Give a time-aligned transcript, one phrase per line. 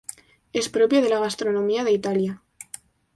[0.51, 2.41] Es propio de la gastronomía de Italia.